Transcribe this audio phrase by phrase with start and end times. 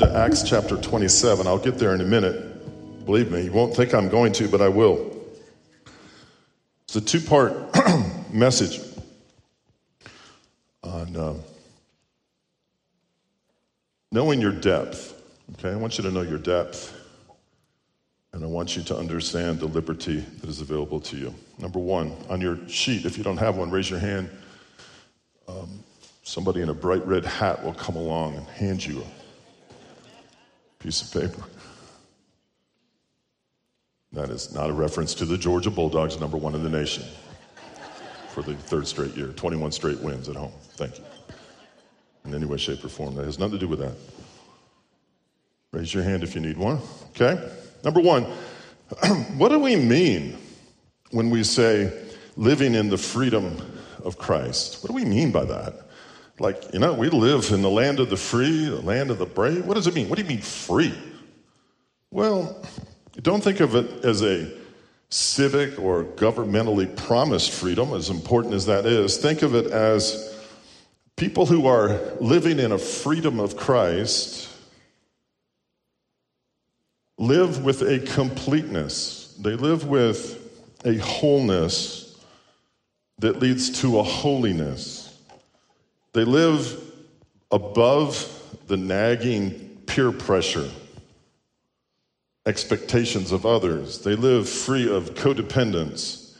[0.00, 1.46] To Acts chapter 27.
[1.46, 3.04] I'll get there in a minute.
[3.04, 5.14] Believe me, you won't think I'm going to, but I will.
[6.84, 7.52] It's a two part
[8.32, 8.80] message
[10.82, 11.34] on uh,
[14.10, 15.22] knowing your depth.
[15.58, 16.98] Okay, I want you to know your depth,
[18.32, 21.34] and I want you to understand the liberty that is available to you.
[21.58, 24.30] Number one, on your sheet, if you don't have one, raise your hand.
[25.46, 25.84] Um,
[26.22, 29.19] somebody in a bright red hat will come along and hand you a
[30.80, 31.44] piece of paper.
[34.12, 37.04] That is not a reference to the Georgia Bulldogs, number one in the nation,
[38.30, 40.52] for the third straight year, 21 straight wins at home.
[40.72, 41.04] Thank you.
[42.24, 43.14] In any way, shape, or form.
[43.14, 43.94] That has nothing to do with that.
[45.72, 46.80] Raise your hand if you need one.
[47.10, 47.50] Okay?
[47.84, 48.24] Number one,
[49.36, 50.36] what do we mean
[51.12, 52.06] when we say
[52.36, 53.56] living in the freedom
[54.04, 54.82] of Christ?
[54.82, 55.89] What do we mean by that?
[56.40, 59.26] Like, you know, we live in the land of the free, the land of the
[59.26, 59.66] brave.
[59.66, 60.08] What does it mean?
[60.08, 60.94] What do you mean free?
[62.10, 62.64] Well,
[63.20, 64.50] don't think of it as a
[65.10, 69.18] civic or governmentally promised freedom, as important as that is.
[69.18, 70.34] Think of it as
[71.16, 74.48] people who are living in a freedom of Christ
[77.18, 80.38] live with a completeness, they live with
[80.86, 82.18] a wholeness
[83.18, 85.09] that leads to a holiness.
[86.12, 86.80] They live
[87.50, 88.26] above
[88.66, 90.68] the nagging peer pressure,
[92.46, 94.00] expectations of others.
[94.00, 96.36] They live free of codependence.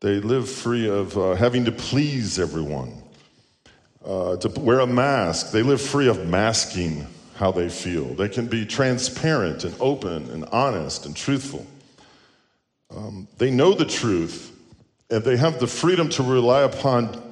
[0.00, 3.02] They live free of uh, having to please everyone,
[4.04, 5.52] uh, to wear a mask.
[5.52, 8.14] They live free of masking how they feel.
[8.14, 11.66] They can be transparent and open and honest and truthful.
[12.94, 14.56] Um, they know the truth,
[15.10, 17.29] and they have the freedom to rely upon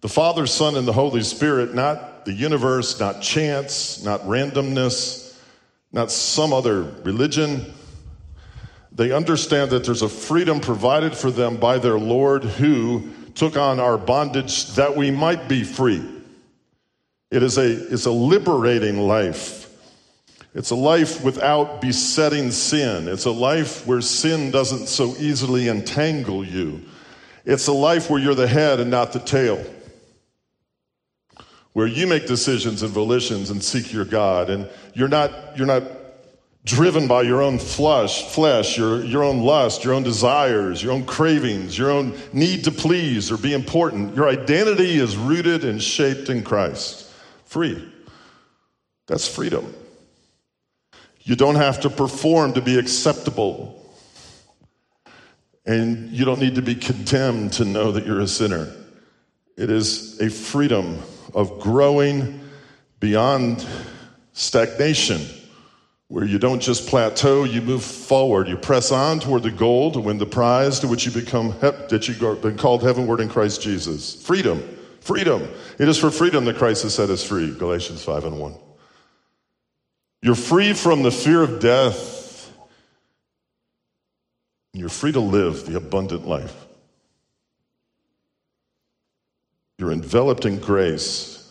[0.00, 5.36] the Father, Son, and the Holy Spirit, not the universe, not chance, not randomness,
[5.92, 7.74] not some other religion.
[8.92, 13.80] They understand that there's a freedom provided for them by their Lord who took on
[13.80, 16.04] our bondage that we might be free.
[17.30, 19.66] It is a, it's a liberating life.
[20.54, 23.06] It's a life without besetting sin.
[23.06, 26.82] It's a life where sin doesn't so easily entangle you.
[27.44, 29.64] It's a life where you're the head and not the tail.
[31.78, 34.50] Where you make decisions and volitions and seek your God.
[34.50, 35.84] And you're not, you're not
[36.64, 41.04] driven by your own flesh, flesh your, your own lust, your own desires, your own
[41.06, 44.16] cravings, your own need to please or be important.
[44.16, 47.08] Your identity is rooted and shaped in Christ
[47.44, 47.88] free.
[49.06, 49.72] That's freedom.
[51.22, 53.88] You don't have to perform to be acceptable.
[55.64, 58.66] And you don't need to be condemned to know that you're a sinner.
[59.56, 61.00] It is a freedom
[61.34, 62.40] of growing
[63.00, 63.66] beyond
[64.32, 65.20] stagnation,
[66.08, 68.48] where you don't just plateau, you move forward.
[68.48, 72.08] You press on toward the goal to win the prize to which you become, that
[72.08, 74.14] you've been called heavenward in Christ Jesus.
[74.22, 74.62] Freedom.
[75.00, 75.48] Freedom.
[75.78, 77.54] It is for freedom that Christ has set us free.
[77.54, 78.54] Galatians 5 and 1.
[80.22, 82.52] You're free from the fear of death.
[84.72, 86.67] You're free to live the abundant life.
[89.78, 91.50] You're enveloped in grace,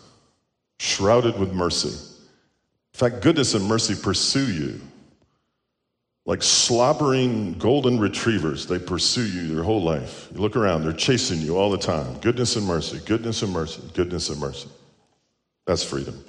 [0.79, 1.89] shrouded with mercy.
[1.89, 4.81] In fact, goodness and mercy pursue you.
[6.25, 10.27] Like slobbering golden retrievers, they pursue you your whole life.
[10.33, 12.19] You look around, they're chasing you all the time.
[12.19, 14.67] Goodness and mercy, goodness and mercy, goodness and mercy.
[15.65, 16.21] That's freedom.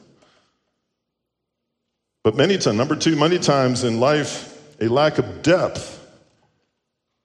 [2.22, 5.96] But many times, number two, many times in life, a lack of depth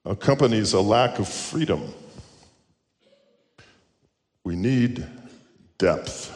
[0.05, 1.93] accompanies a lack of freedom.
[4.43, 5.05] We need
[5.77, 6.29] depth.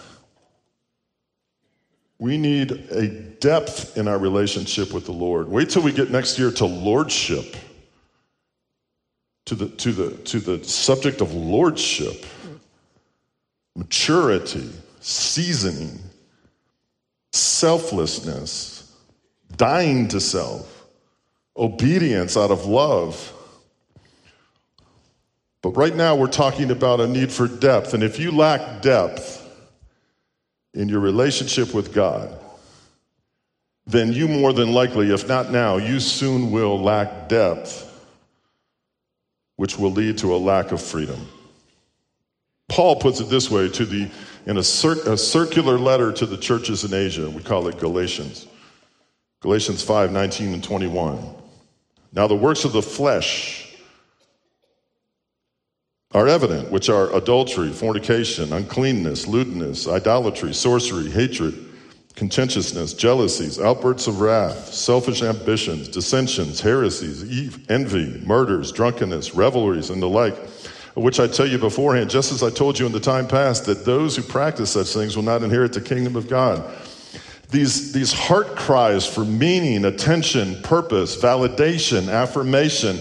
[2.19, 5.47] We need a depth in our relationship with the Lord.
[5.47, 7.55] Wait till we get next year to lordship,
[9.45, 12.25] to the, to the, to the subject of lordship,
[13.75, 15.99] maturity, seasoning,
[17.31, 18.95] selflessness,
[19.55, 20.87] dying to self,
[21.55, 23.33] obedience out of love.
[25.67, 27.93] But right now, we're talking about a need for depth.
[27.93, 29.45] And if you lack depth,
[30.73, 32.39] in your relationship with God,
[33.85, 37.83] then you more than likely, if not now, you soon will lack depth,
[39.57, 41.27] which will lead to a lack of freedom.
[42.69, 44.09] Paul puts it this way to the,
[44.45, 47.29] in a, cir- a circular letter to the churches in Asia.
[47.29, 48.47] We call it Galatians.
[49.41, 51.19] Galatians 5 19 and 21.
[52.13, 53.66] Now, the works of the flesh
[56.13, 61.53] are evident, which are adultery, fornication, uncleanness, lewdness, idolatry, sorcery, hatred,
[62.15, 70.07] contentiousness, jealousies, outbursts of wrath, selfish ambitions, dissensions, heresies, envy, murders, drunkenness, revelries, and the
[70.07, 70.35] like,
[70.95, 73.85] which I tell you beforehand, just as I told you in the time past, that
[73.85, 76.63] those who practice such things will not inherit the kingdom of God.
[77.49, 82.99] These, these heart cries for meaning, attention, purpose, validation, affirmation,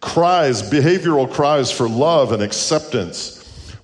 [0.00, 3.38] cries, behavioral cries for love and acceptance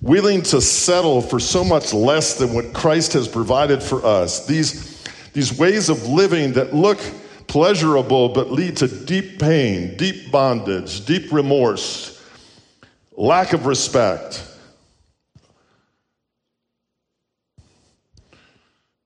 [0.05, 4.45] willing to settle for so much less than what Christ has provided for us.
[4.45, 5.03] These,
[5.33, 6.99] these ways of living that look
[7.47, 12.23] pleasurable but lead to deep pain, deep bondage, deep remorse,
[13.17, 14.43] lack of respect.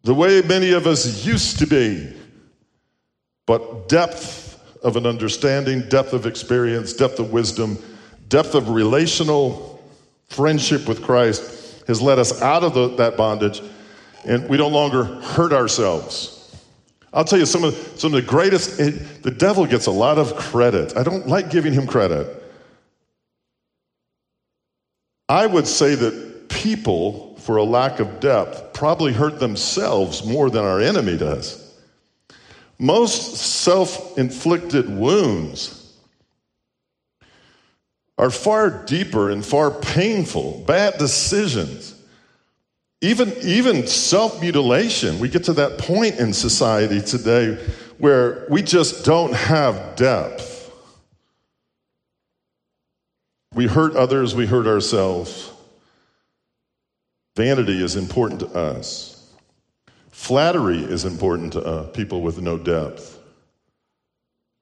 [0.03, 2.13] The way many of us used to be,
[3.45, 4.48] but depth
[4.83, 7.77] of an understanding, depth of experience, depth of wisdom,
[8.27, 9.83] depth of relational
[10.27, 13.61] friendship with Christ has led us out of the, that bondage,
[14.25, 16.35] and we no longer hurt ourselves.
[17.11, 18.79] I'll tell you some of some of the greatest.
[18.79, 20.95] It, the devil gets a lot of credit.
[20.95, 22.35] I don't like giving him credit.
[25.27, 30.63] I would say that people, for a lack of depth, probably hurt themselves more than
[30.63, 31.68] our enemy does.
[32.79, 35.75] Most self inflicted wounds
[38.17, 40.63] are far deeper and far painful.
[40.65, 42.01] Bad decisions,
[43.01, 45.19] even, even self mutilation.
[45.19, 47.55] We get to that point in society today
[47.97, 50.71] where we just don't have depth.
[53.53, 55.51] We hurt others, we hurt ourselves.
[57.35, 59.08] Vanity is important to us.
[60.19, 63.17] Flattery is important to uh, people with no depth.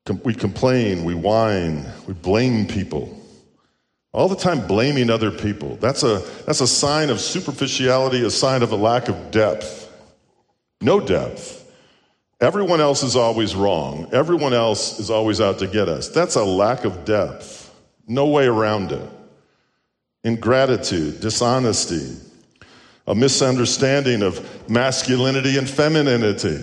[0.05, 3.19] Com- we complain, we whine, we blame people.
[4.13, 5.75] All the time blaming other people.
[5.77, 9.91] That's a, that's a sign of superficiality, a sign of a lack of depth.
[10.79, 11.69] No depth.
[12.39, 14.07] Everyone else is always wrong.
[14.13, 16.07] Everyone else is always out to get us.
[16.07, 17.73] That's a lack of depth.
[18.07, 19.09] No way around it.
[20.23, 22.26] Ingratitude, dishonesty,
[23.07, 26.59] a misunderstanding of masculinity and femininity.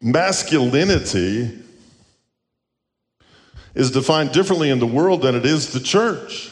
[0.00, 1.58] Masculinity
[3.74, 6.50] is defined differently in the world than it is the church.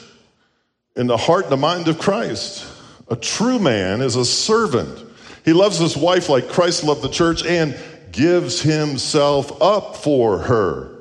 [0.97, 2.67] In the heart and the mind of Christ,
[3.09, 5.07] a true man is a servant.
[5.45, 7.77] He loves his wife like Christ loved the church and
[8.13, 11.01] gives himself up for her.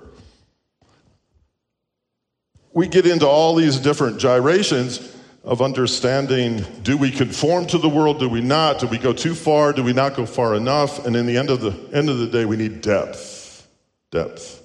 [2.72, 5.16] We get into all these different gyrations
[5.50, 9.34] of understanding do we conform to the world do we not do we go too
[9.36, 12.20] far do we not go far enough and in the end of the end of
[12.20, 13.68] the day we need depth
[14.12, 14.60] depth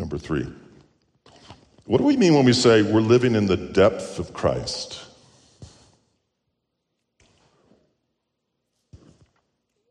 [0.00, 0.46] Number three.
[1.84, 5.04] What do we mean when we say we're living in the depth of Christ?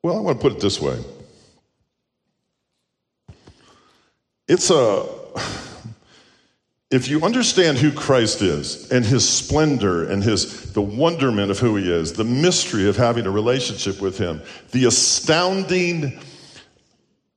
[0.01, 0.97] Well, I want to put it this way.
[4.47, 5.05] It's a,
[6.91, 11.75] if you understand who Christ is and his splendor and his, the wonderment of who
[11.75, 14.41] he is, the mystery of having a relationship with him,
[14.71, 16.19] the astounding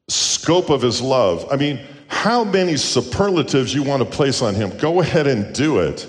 [0.09, 1.47] scope of his love.
[1.51, 5.81] I mean, how many superlatives you want to place on him, go ahead and do
[5.81, 6.07] it.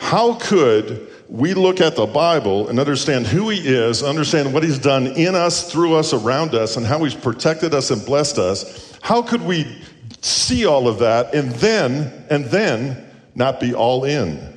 [0.00, 4.78] How could we look at the Bible and understand who he is, understand what he's
[4.78, 8.98] done in us, through us, around us, and how he's protected us and blessed us?
[9.00, 9.80] How could we
[10.22, 14.50] see all of that and then, and then not be all in?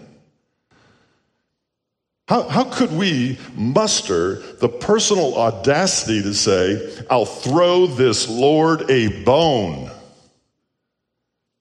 [2.28, 9.24] How, how could we muster the personal audacity to say, I'll throw this Lord a
[9.24, 9.92] bone?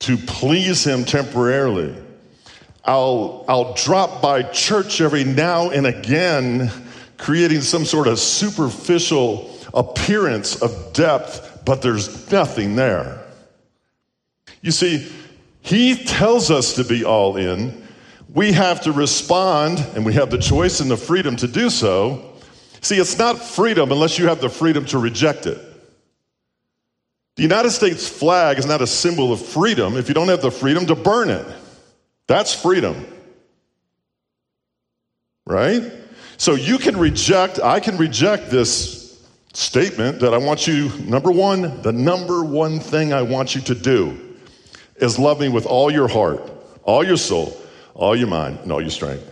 [0.05, 1.95] to please him temporarily.
[2.85, 6.71] I'll, I'll drop by church every now and again,
[7.17, 13.24] creating some sort of superficial appearance of depth, but there's nothing there.
[14.65, 15.07] You see,
[15.61, 17.87] he tells us to be all in.
[18.33, 22.33] We have to respond, and we have the choice and the freedom to do so.
[22.81, 25.59] See, it's not freedom unless you have the freedom to reject it.
[27.37, 30.51] The United States flag is not a symbol of freedom if you don't have the
[30.51, 31.47] freedom to burn it.
[32.27, 33.07] That's freedom.
[35.45, 35.93] Right?
[36.39, 41.83] So you can reject, I can reject this statement that I want you, number one,
[41.83, 44.24] the number one thing I want you to do
[44.97, 46.43] is love me with all your heart,
[46.83, 47.57] all your soul,
[47.95, 49.31] all your mind, and all your strength.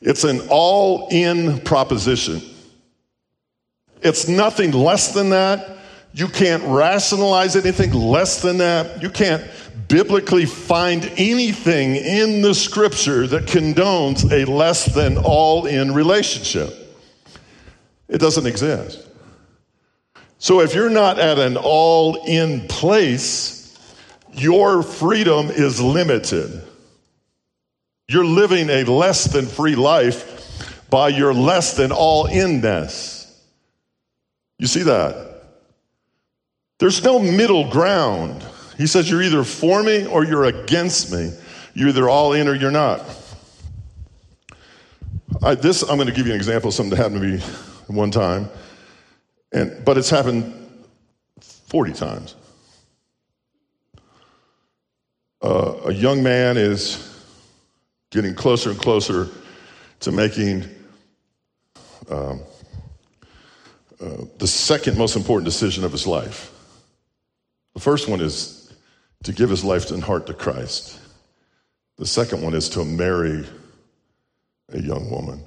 [0.00, 2.40] It's an all in proposition.
[4.02, 5.78] It's nothing less than that
[6.12, 9.02] You can't rationalize anything less than that.
[9.02, 9.44] You can't
[9.88, 16.74] biblically find anything in the scripture that condones a less than all in relationship.
[18.08, 19.06] It doesn't exist.
[20.38, 23.57] So if you're not at an all in place,
[24.32, 26.62] your freedom is limited.
[28.08, 33.16] You're living a less than free life by your less than all inness.
[34.58, 35.44] You see that?
[36.78, 38.44] There's no middle ground.
[38.76, 41.32] He says you're either for me or you're against me.
[41.74, 43.02] You're either all in or you're not.
[45.42, 47.54] I, this, I'm going to give you an example of something that happened to me
[47.86, 48.48] one time,
[49.52, 50.54] and, but it's happened
[51.40, 52.34] 40 times.
[55.40, 57.24] Uh, a young man is
[58.10, 59.28] getting closer and closer
[60.00, 60.64] to making
[62.10, 62.40] um,
[64.00, 66.52] uh, the second most important decision of his life.
[67.74, 68.72] The first one is
[69.24, 70.98] to give his life and heart to Christ.
[71.96, 73.46] The second one is to marry
[74.72, 75.42] a young woman,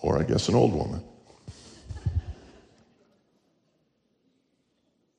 [0.00, 1.02] or I guess an old woman.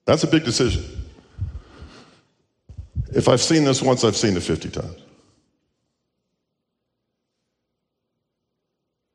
[0.06, 0.99] That's a big decision.
[3.14, 4.98] If I've seen this once, I've seen it 50 times.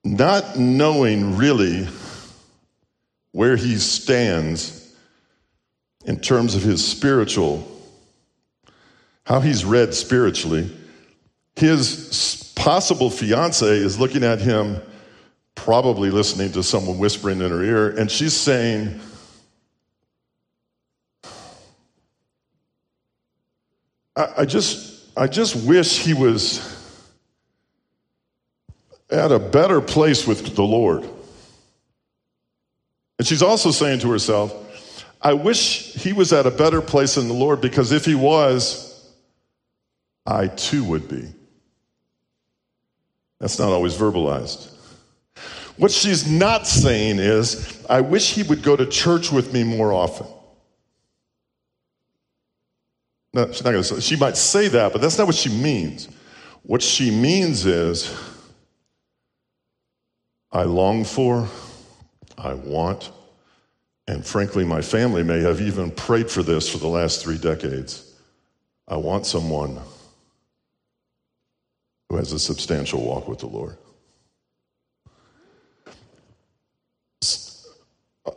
[0.04, 1.88] not knowing really
[3.32, 4.94] where he stands
[6.04, 7.66] in terms of his spiritual,
[9.24, 10.70] how he's read spiritually.
[11.56, 14.80] His possible fiance is looking at him,
[15.54, 19.00] probably listening to someone whispering in her ear, and she's saying,
[24.16, 26.70] I, I just, I just wish he was
[29.10, 31.08] at a better place with the Lord.
[33.18, 34.60] And she's also saying to herself,
[35.22, 39.10] I wish he was at a better place in the Lord because if he was,
[40.26, 41.32] I too would be.
[43.40, 44.70] That's not always verbalized.
[45.76, 49.92] What she's not saying is, I wish he would go to church with me more
[49.92, 50.26] often.
[53.34, 56.08] No, she's not going to she might say that, but that's not what she means.
[56.62, 58.16] What she means is,
[60.52, 61.48] I long for,
[62.38, 63.10] I want,
[64.06, 68.14] and frankly, my family may have even prayed for this for the last three decades.
[68.86, 69.80] I want someone
[72.08, 73.76] who has a substantial walk with the Lord.
[78.24, 78.30] Uh,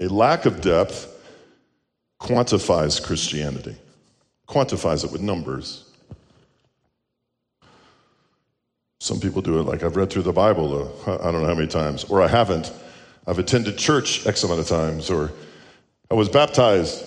[0.00, 1.14] a lack of depth
[2.20, 3.76] quantifies Christianity,
[4.48, 5.84] quantifies it with numbers.
[9.00, 11.54] Some people do it like I've read through the Bible, uh, I don't know how
[11.54, 12.72] many times, or I haven't.
[13.26, 15.30] I've attended church X amount of times, or
[16.10, 17.04] I was baptized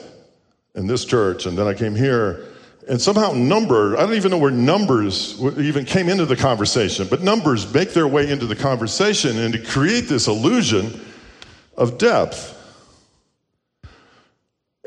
[0.75, 2.45] in this church, and then I came here.
[2.87, 7.21] And somehow, number, I don't even know where numbers even came into the conversation, but
[7.21, 10.99] numbers make their way into the conversation and to create this illusion
[11.77, 12.57] of depth.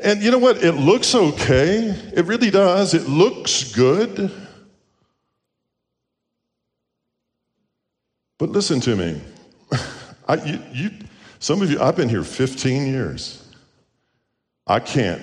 [0.01, 0.63] And you know what?
[0.63, 1.95] It looks okay.
[2.13, 2.93] It really does.
[2.93, 4.31] It looks good.
[8.37, 9.21] But listen to me.
[10.27, 10.91] I, you, you,
[11.39, 13.47] some of you, I've been here 15 years.
[14.67, 15.21] I can't,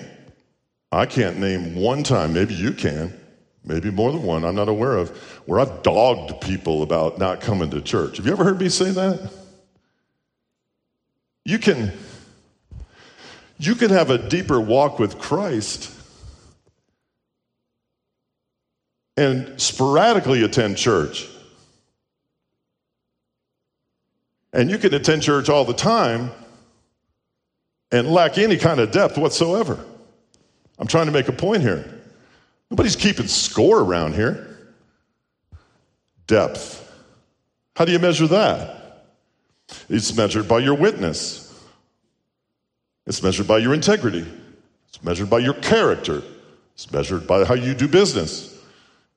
[0.91, 3.12] I can't name one time, maybe you can,
[3.64, 5.11] maybe more than one, I'm not aware of,
[5.47, 8.19] where I've dogged people about not coming to church.
[8.19, 9.33] Have you ever heard me say that?
[11.45, 11.93] You can,
[13.62, 15.88] you can have a deeper walk with Christ
[19.16, 21.28] and sporadically attend church.
[24.52, 26.33] And you can attend church all the time
[27.92, 29.78] and lack any kind of depth whatsoever.
[30.81, 32.00] I'm trying to make a point here.
[32.69, 34.75] Nobody's keeping score around here.
[36.26, 36.81] Depth.
[37.76, 39.04] How do you measure that?
[39.88, 41.52] It's measured by your witness.
[43.07, 44.27] It's measured by your integrity.
[44.89, 46.23] It's measured by your character.
[46.75, 48.59] It's measured by how you do business.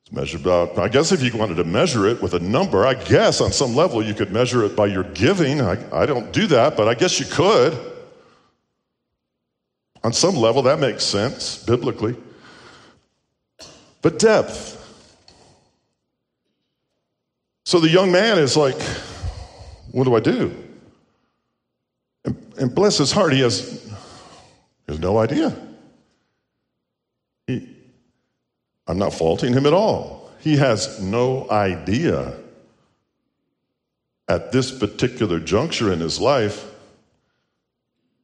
[0.02, 2.94] It's measured by, I guess if you wanted to measure it with a number, I
[2.94, 5.60] guess on some level you could measure it by your giving.
[5.60, 7.76] I, I don't do that, but I guess you could.
[10.04, 12.16] On some level, that makes sense biblically.
[14.02, 14.74] But depth.
[17.64, 18.80] So the young man is like,
[19.90, 20.65] what do I do?
[22.58, 25.56] And, bless his heart, he has, he has no idea.
[27.46, 27.68] He,
[28.86, 30.30] I'm not faulting him at all.
[30.40, 32.34] He has no idea
[34.28, 36.72] at this particular juncture in his life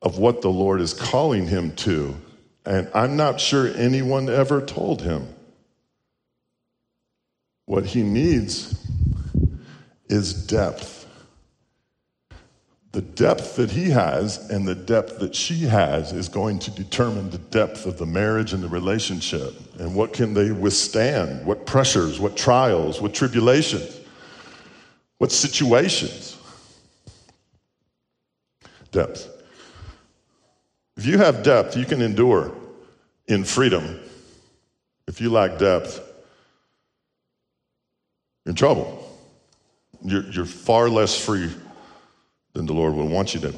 [0.01, 2.17] of what the Lord is calling him to.
[2.65, 5.27] And I'm not sure anyone ever told him.
[7.67, 8.79] What he needs
[10.09, 11.02] is depth.
[12.93, 17.31] The depth that he has and the depth that she has is going to determine
[17.31, 19.55] the depth of the marriage and the relationship.
[19.81, 21.47] And what can they withstand?
[21.47, 23.99] What pressures, what trials, what tribulations,
[25.17, 26.37] what situations?
[28.91, 29.27] Depth.
[30.99, 32.53] If you have depth, you can endure
[33.27, 34.01] in freedom.
[35.09, 35.97] If you lack depth,
[38.45, 38.99] you're in trouble.
[40.05, 41.51] You're, you're far less free
[42.53, 43.55] than the Lord would want you to.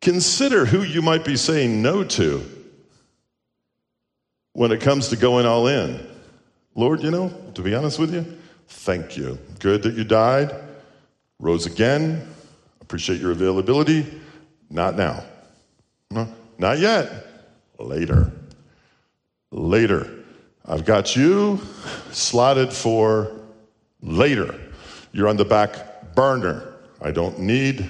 [0.00, 2.44] Consider who you might be saying no to
[4.52, 6.06] when it comes to going all in.
[6.76, 8.38] Lord, you know, to be honest with you,
[8.68, 9.38] thank you.
[9.58, 10.54] Good that you died,
[11.40, 12.28] rose again.
[12.80, 14.06] Appreciate your availability.
[14.70, 15.24] Not now.
[16.10, 17.26] No, not yet.
[17.78, 18.30] Later.
[19.50, 20.24] Later.
[20.64, 21.60] I've got you
[22.12, 23.32] slotted for
[24.02, 24.65] later.
[25.16, 26.74] You're on the back burner.
[27.00, 27.88] I don't need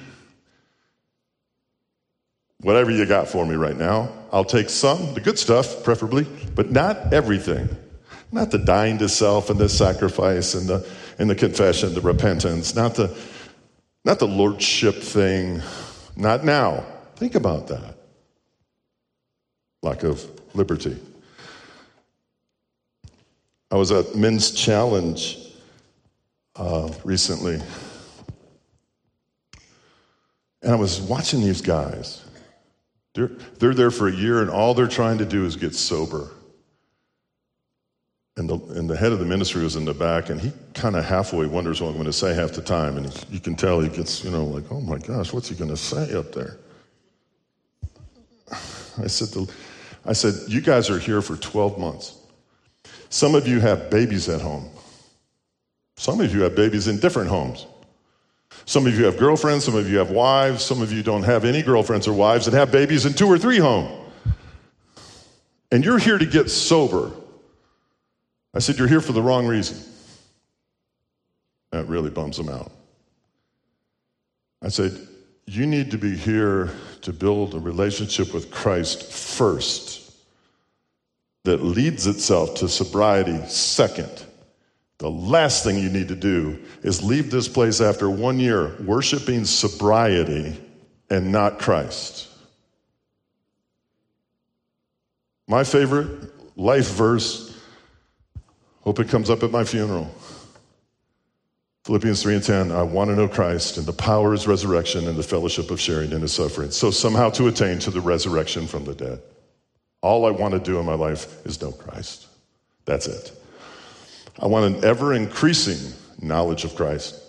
[2.61, 4.12] whatever you got for me right now.
[4.30, 7.68] I'll take some, the good stuff, preferably, but not everything.
[8.30, 12.76] Not the dying to self and the sacrifice and the, and the confession, the repentance,
[12.76, 13.18] not the,
[14.04, 15.61] not the lordship thing.
[16.14, 16.87] Not now.
[17.16, 17.97] Think about that.
[19.83, 20.97] Lack of liberty.
[23.73, 25.42] I was at Men's Challenge
[26.59, 27.61] uh, recently.
[30.63, 32.25] And I was watching these guys.
[33.15, 36.31] They're, they're there for a year, and all they're trying to do is get sober.
[38.37, 40.97] And the, and the head of the ministry was in the back, and he kind
[40.97, 42.99] of halfway wonders what I'm going to say half the time.
[42.99, 45.71] And you can tell he gets, you know, like, oh my gosh, what's he going
[45.71, 46.59] to say up there?
[49.03, 49.51] I said, the,
[50.05, 52.16] I said, you guys are here for 12 months.
[53.09, 54.69] Some of you have babies at home.
[55.96, 57.66] Some of you have babies in different homes.
[58.64, 61.44] Some of you have girlfriends, some of you have wives, some of you don't have
[61.44, 64.06] any girlfriends or wives and have babies in two or three homes.
[65.70, 67.12] And you're here to get sober.
[68.54, 69.78] I said, You're here for the wrong reason.
[71.70, 72.72] That really bums them out.
[74.62, 74.98] I said,
[75.46, 76.70] You need to be here
[77.02, 80.16] to build a relationship with Christ first
[81.44, 84.24] that leads itself to sobriety second.
[84.98, 89.44] The last thing you need to do is leave this place after one year worshiping
[89.44, 90.59] sobriety
[91.11, 92.28] and not Christ.
[95.46, 97.56] My favorite life verse,
[98.80, 100.11] hope it comes up at my funeral.
[101.85, 105.06] Philippians 3 and 10, I want to know Christ and the power of his resurrection
[105.06, 106.72] and the fellowship of sharing in his suffering.
[106.72, 109.22] So somehow to attain to the resurrection from the dead.
[110.00, 112.26] All I want to do in my life is know Christ.
[112.87, 113.30] That's it.
[114.38, 117.20] I want an ever increasing knowledge of Christ,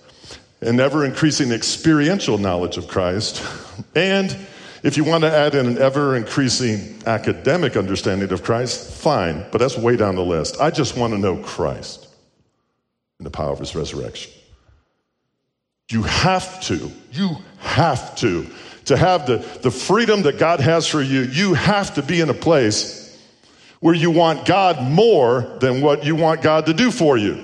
[0.62, 3.43] an ever increasing experiential knowledge of Christ,
[3.96, 4.36] and
[4.84, 9.58] if you want to add in an ever increasing academic understanding of Christ, fine, but
[9.58, 10.62] that's way down the list.
[10.62, 12.08] I just want to know Christ
[13.17, 14.32] and the power of his resurrection.
[15.89, 18.46] You have to, you have to,
[18.86, 22.30] to have the, the freedom that God has for you, you have to be in
[22.30, 23.07] a place
[23.80, 27.44] where you want God more than what you want God to do for you.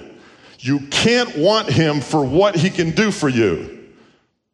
[0.60, 3.90] You can't want Him for what He can do for you.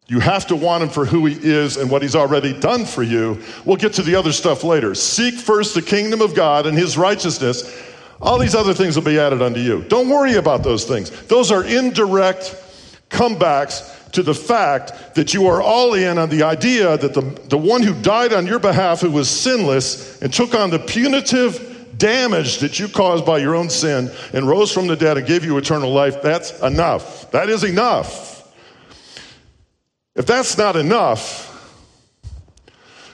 [0.07, 3.03] You have to want Him for who He is and what He's already done for
[3.03, 3.41] you.
[3.63, 4.95] We'll get to the other stuff later.
[4.95, 7.85] Seek first the kingdom of God and His righteousness.
[8.21, 9.83] All these other things will be added unto you.
[9.83, 11.09] Don't worry about those things.
[11.27, 12.55] Those are indirect
[13.09, 17.57] comebacks to the fact that you are all in on the idea that the, the
[17.57, 21.68] one who died on your behalf, who was sinless and took on the punitive
[21.99, 25.45] damage that you caused by your own sin and rose from the dead and gave
[25.45, 27.29] you eternal life, that's enough.
[27.31, 28.51] That is enough.
[30.15, 31.45] If that's not enough,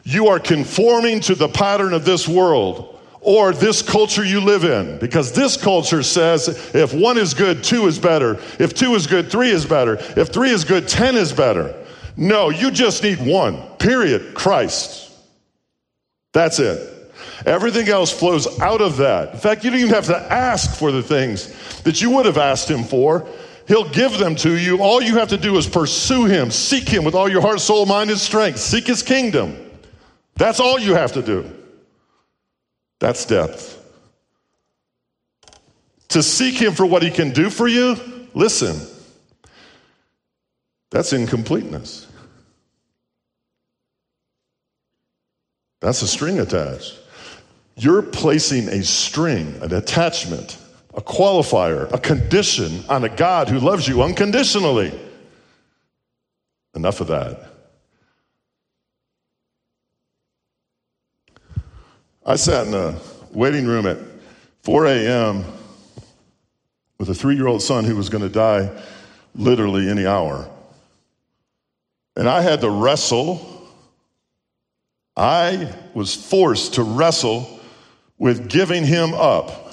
[0.04, 5.00] you are conforming to the pattern of this world or this culture you live in.
[5.00, 8.40] Because this culture says if one is good, two is better.
[8.60, 9.98] If two is good, three is better.
[10.16, 11.76] If three is good, ten is better.
[12.16, 14.36] No, you just need one, period.
[14.36, 15.12] Christ.
[16.34, 16.95] That's it.
[17.46, 19.34] Everything else flows out of that.
[19.34, 22.40] In fact, you don't even have to ask for the things that you would have
[22.40, 23.28] asked him for.
[23.68, 24.82] He'll give them to you.
[24.82, 27.86] All you have to do is pursue him, seek him with all your heart, soul,
[27.86, 28.60] mind, and strength.
[28.60, 29.56] Seek his kingdom.
[30.36, 31.52] That's all you have to do.
[33.00, 33.74] That's depth.
[36.10, 37.96] To seek him for what he can do for you,
[38.34, 38.80] listen.
[40.90, 42.08] That's incompleteness.
[45.82, 47.00] That's a string attached.
[47.78, 50.58] You're placing a string, an attachment,
[50.94, 54.98] a qualifier, a condition on a God who loves you unconditionally.
[56.74, 57.52] Enough of that.
[62.26, 62.98] I sat in a
[63.32, 63.98] waiting room at
[64.64, 65.44] 4 a.m.
[66.98, 68.72] with a three year old son who was going to die
[69.36, 70.50] literally any hour.
[72.16, 73.70] And I had to wrestle.
[75.18, 77.55] I was forced to wrestle
[78.18, 79.66] with giving him up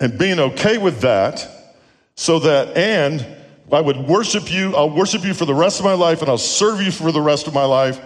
[0.00, 1.48] and being okay with that
[2.14, 3.26] so that, and
[3.70, 6.38] I would worship you, I'll worship you for the rest of my life and I'll
[6.38, 8.00] serve you for the rest of my life.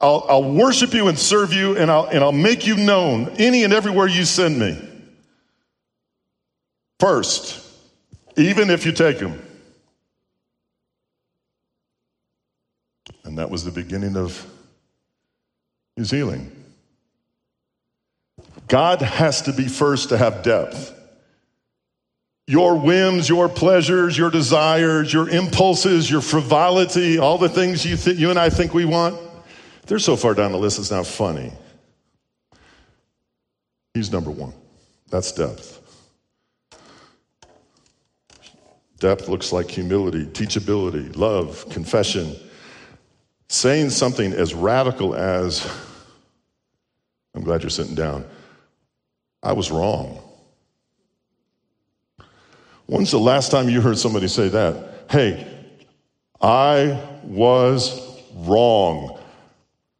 [0.00, 3.64] I'll, I'll worship you and serve you and I'll, and I'll make you known any
[3.64, 4.78] and everywhere you send me.
[6.98, 7.62] First,
[8.36, 9.42] even if you take him.
[13.24, 14.46] And that was the beginning of
[15.96, 16.55] his healing.
[18.66, 20.92] God has to be first to have depth.
[22.48, 28.16] Your whims, your pleasures, your desires, your impulses, your frivolity, all the things you, th-
[28.16, 29.18] you and I think we want,
[29.86, 31.52] they're so far down the list it's not funny.
[33.94, 34.52] He's number one.
[35.10, 35.80] That's depth.
[38.98, 42.34] Depth looks like humility, teachability, love, confession,
[43.48, 45.68] saying something as radical as,
[47.34, 48.24] I'm glad you're sitting down,
[49.42, 50.22] I was wrong.
[52.86, 55.06] When's the last time you heard somebody say that?
[55.10, 55.46] Hey,
[56.40, 58.00] I was
[58.34, 59.18] wrong.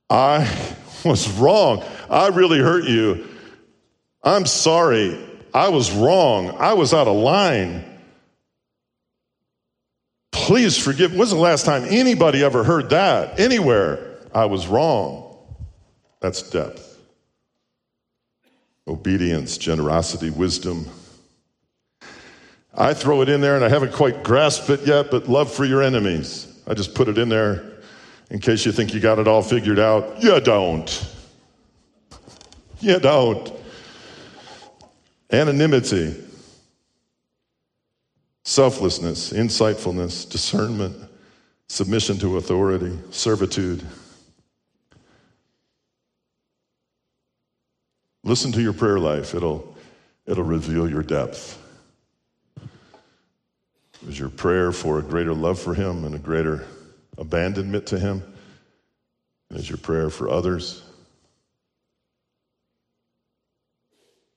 [0.08, 0.48] I
[1.04, 1.84] was wrong.
[2.08, 3.26] I really hurt you.
[4.22, 5.18] I'm sorry.
[5.52, 6.50] I was wrong.
[6.58, 7.84] I was out of line.
[10.32, 11.14] Please forgive.
[11.14, 14.18] When's the last time anybody ever heard that anywhere?
[14.34, 15.38] I was wrong.
[16.20, 16.95] That's depth.
[18.88, 20.86] Obedience, generosity, wisdom.
[22.74, 25.64] I throw it in there and I haven't quite grasped it yet, but love for
[25.64, 26.60] your enemies.
[26.66, 27.64] I just put it in there
[28.30, 30.22] in case you think you got it all figured out.
[30.22, 31.12] You don't.
[32.80, 33.52] You don't.
[35.32, 36.22] Anonymity,
[38.44, 40.96] selflessness, insightfulness, discernment,
[41.68, 43.84] submission to authority, servitude.
[48.26, 49.76] Listen to your prayer life, it'll,
[50.26, 51.62] it'll reveal your depth.
[54.08, 56.66] Is your prayer for a greater love for Him and a greater
[57.16, 58.24] abandonment to Him?
[59.48, 60.82] And is your prayer for others?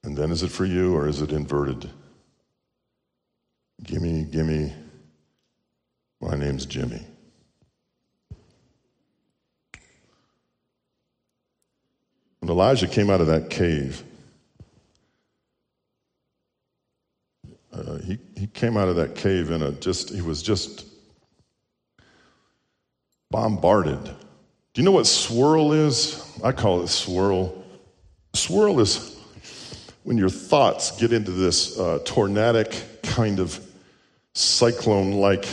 [0.04, 1.90] And then is it for you or is it inverted?
[3.82, 4.72] Gimme, gimme,
[6.22, 7.08] my name's Jimmy.
[12.50, 14.04] When Elijah came out of that cave,
[17.72, 20.84] uh, he, he came out of that cave in a just, he was just
[23.30, 24.04] bombarded.
[24.04, 26.28] Do you know what swirl is?
[26.44, 27.64] I call it swirl.
[28.34, 29.16] Swirl is
[30.02, 33.64] when your thoughts get into this uh, tornadic kind of
[34.34, 35.48] cyclone like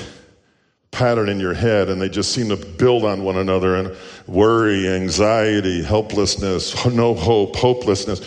[0.97, 3.95] pattern in your head and they just seem to build on one another and
[4.27, 8.21] worry, anxiety, helplessness, no hope, hopelessness.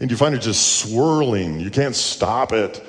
[0.00, 1.60] And you find it just swirling.
[1.60, 2.84] You can't stop it.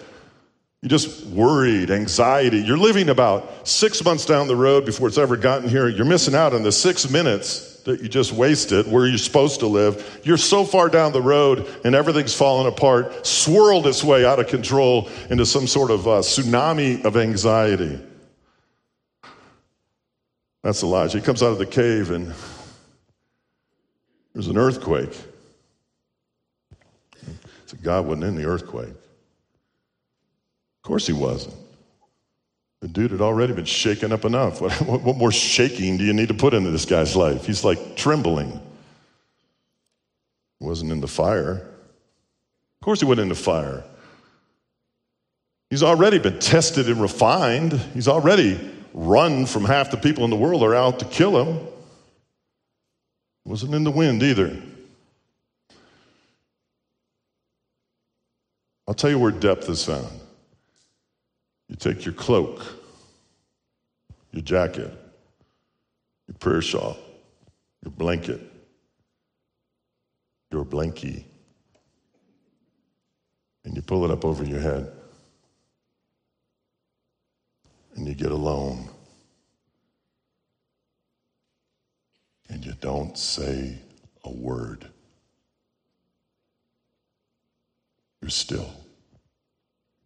[0.82, 2.58] You're just worried, anxiety.
[2.58, 5.88] You're living about six months down the road before it's ever gotten here.
[5.90, 9.68] You're missing out on the six minutes that you just wasted where you're supposed to
[9.68, 10.22] live.
[10.24, 14.48] You're so far down the road and everything's falling apart, swirled its way out of
[14.48, 18.00] control into some sort of uh, tsunami of anxiety.
[20.62, 21.18] That's Elijah.
[21.18, 22.32] He comes out of the cave and
[24.34, 25.18] there's an earthquake.
[27.66, 28.90] So God wasn't in the earthquake.
[28.90, 31.56] Of course he wasn't.
[32.82, 34.62] The dude had already been shaken up enough.
[34.62, 37.46] What, what, what, more shaking do you need to put into this guy's life?
[37.46, 38.52] He's like trembling.
[40.60, 41.54] He wasn't in the fire.
[42.82, 43.84] Of course, he wasn't in the fire.
[45.70, 47.74] He's already been tested and refined.
[47.94, 48.60] He's already
[48.94, 51.68] run from half the people in the world are out to kill him.
[53.46, 54.58] Wasn't in the wind either.
[58.88, 60.19] I'll tell you where depth is found.
[61.70, 62.66] You take your cloak,
[64.32, 64.92] your jacket,
[66.28, 66.98] your prayer shawl,
[67.84, 68.42] your blanket,
[70.52, 71.24] your blankie,
[73.64, 74.92] and you pull it up over your head.
[78.00, 78.88] and you get alone
[82.48, 83.78] and you don't say
[84.24, 84.88] a word.
[88.22, 88.72] You're still.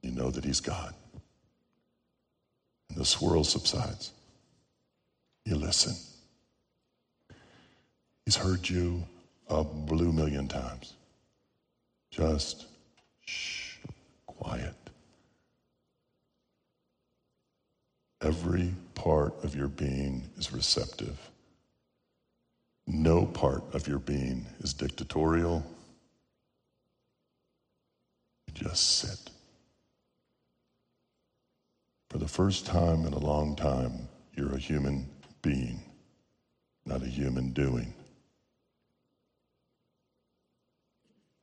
[0.02, 0.96] You know that He's God.
[3.04, 4.14] The swirl subsides.
[5.44, 5.94] You listen.
[8.24, 9.04] He's heard you
[9.50, 10.94] a blue million times.
[12.12, 12.66] Just
[13.26, 13.76] shh,
[14.26, 14.74] quiet.
[18.22, 21.20] Every part of your being is receptive.
[22.88, 25.62] No part of your being is dictatorial.
[28.54, 29.33] Just sit.
[32.14, 35.10] For the first time in a long time, you're a human
[35.42, 35.82] being,
[36.86, 37.92] not a human doing.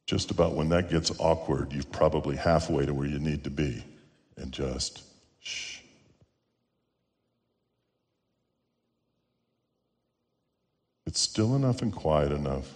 [0.06, 3.82] Just about when that gets awkward, you've probably halfway to where you need to be.
[4.36, 5.02] And just
[5.40, 5.78] shh.
[11.04, 12.68] It's still enough and quiet enough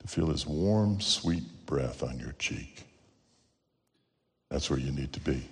[0.00, 2.82] to feel his warm, sweet breath on your cheek.
[4.50, 5.48] That's where you need to be.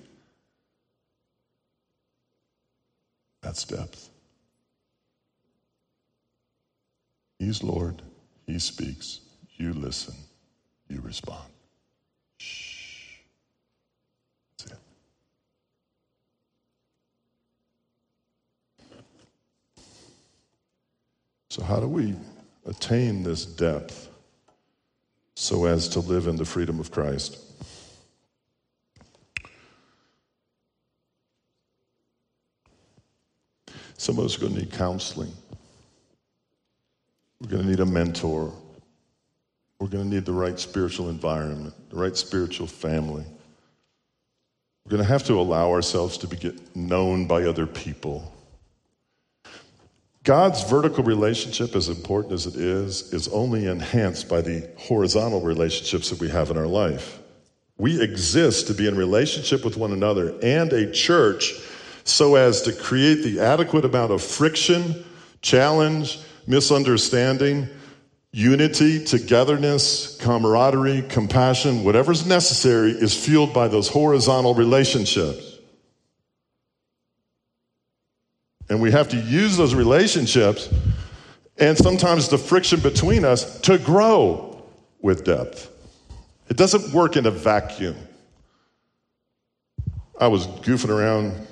[3.42, 4.10] That's depth.
[7.38, 8.02] He's Lord.
[8.46, 9.20] He speaks.
[9.56, 10.14] You listen.
[10.88, 11.48] You respond.
[12.38, 13.16] Shh.
[14.58, 14.78] That's it.
[21.48, 22.14] So, how do we
[22.66, 24.08] attain this depth
[25.34, 27.38] so as to live in the freedom of Christ?
[34.00, 35.30] Some of us are going to need counseling.
[37.38, 38.50] We're going to need a mentor.
[39.78, 43.26] We're going to need the right spiritual environment, the right spiritual family.
[44.86, 48.34] We're going to have to allow ourselves to be known by other people.
[50.24, 56.08] God's vertical relationship, as important as it is, is only enhanced by the horizontal relationships
[56.08, 57.18] that we have in our life.
[57.76, 61.52] We exist to be in relationship with one another and a church
[62.04, 65.04] so as to create the adequate amount of friction,
[65.42, 67.68] challenge, misunderstanding,
[68.32, 75.58] unity, togetherness, camaraderie, compassion, whatever's necessary is fueled by those horizontal relationships.
[78.68, 80.72] And we have to use those relationships
[81.58, 84.62] and sometimes the friction between us to grow
[85.00, 85.68] with depth.
[86.48, 87.96] It doesn't work in a vacuum.
[90.18, 91.46] I was goofing around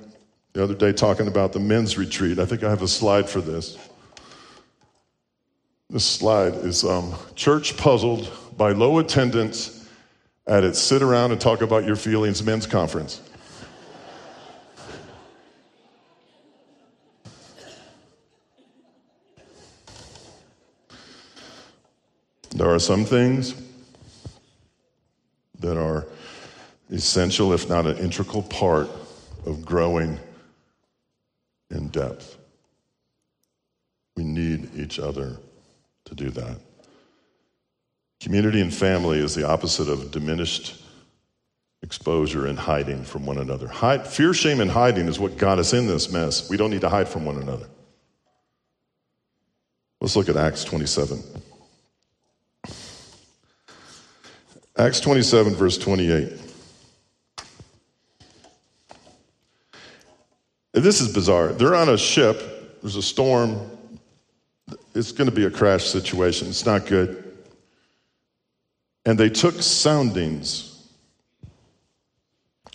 [0.59, 2.41] the other day talking about the men's retreat.
[2.41, 3.79] I think I have a slide for this.
[5.89, 9.89] This slide is um, church puzzled by low attendance
[10.49, 13.23] at its sit around and talk about your feelings men's conference.
[22.51, 23.55] There are some things
[25.61, 26.05] that are
[26.91, 28.91] essential, if not an integral part,
[29.47, 30.19] of growing
[31.71, 32.37] in depth.
[34.17, 35.37] We need each other
[36.07, 36.59] to do that.
[38.21, 40.83] Community and family is the opposite of diminished
[41.83, 43.69] exposure and hiding from one another.
[43.69, 46.51] Hide, fear, shame, and hiding is what got us in this mess.
[46.51, 47.67] We don't need to hide from one another.
[50.01, 51.23] Let's look at Acts 27.
[54.77, 56.48] Acts 27, verse 28.
[60.81, 61.49] This is bizarre.
[61.49, 63.71] They're on a ship, there's a storm.
[64.95, 66.49] It's going to be a crash situation.
[66.49, 67.25] It's not good.
[69.05, 70.89] And they took soundings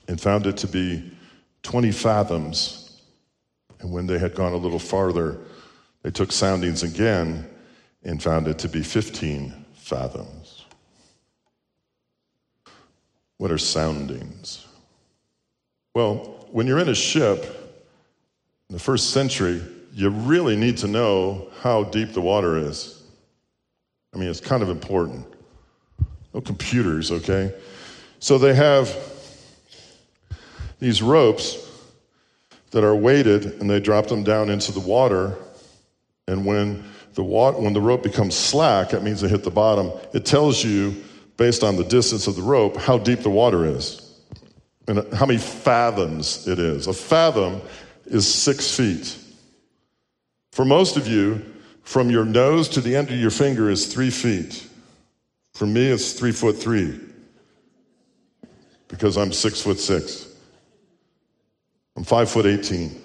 [0.07, 1.11] and found it to be
[1.63, 3.01] 20 fathoms.
[3.79, 5.37] And when they had gone a little farther,
[6.01, 7.47] they took soundings again
[8.03, 10.65] and found it to be 15 fathoms.
[13.37, 14.65] What are soundings?
[15.93, 17.62] Well, when you're in a ship,
[18.73, 19.61] the first century,
[19.93, 23.03] you really need to know how deep the water is.
[24.13, 25.27] I mean, it's kind of important.
[26.33, 27.53] No computers, okay?
[28.19, 28.95] So they have
[30.79, 31.69] these ropes
[32.71, 35.37] that are weighted and they drop them down into the water.
[36.27, 36.83] And when
[37.13, 39.91] the, water, when the rope becomes slack, that means they hit the bottom.
[40.13, 41.03] It tells you,
[41.37, 44.03] based on the distance of the rope, how deep the water is
[44.87, 46.87] and how many fathoms it is.
[46.87, 47.61] A fathom
[48.05, 49.17] is six feet.
[50.51, 51.41] For most of you,
[51.83, 54.67] from your nose to the end of your finger is three feet.
[55.53, 56.99] For me, it's three foot three
[58.87, 60.35] because I'm six foot six.
[61.95, 63.01] I'm five foot 18.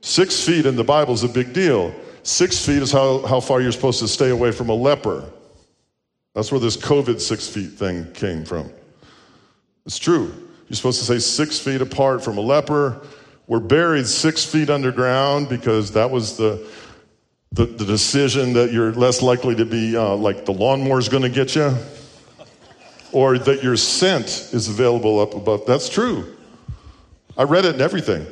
[0.00, 1.94] Six feet in the Bible is a big deal.
[2.24, 5.30] Six feet is how, how far you're supposed to stay away from a leper.
[6.34, 8.70] That's where this COVID six feet thing came from.
[9.86, 10.50] It's true.
[10.72, 13.06] You're supposed to say six feet apart from a leper.
[13.46, 16.66] We're buried six feet underground because that was the,
[17.52, 21.28] the, the decision that you're less likely to be uh, like the lawnmower's going to
[21.28, 21.76] get you,
[23.12, 25.66] or that your scent is available up above.
[25.66, 26.38] That's true.
[27.36, 28.26] I read it in everything.